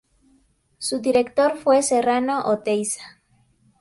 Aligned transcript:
Su 0.79 0.97
director 0.99 1.57
fue 1.59 1.83
Serrano 1.83 2.47
Oteiza. 2.47 3.21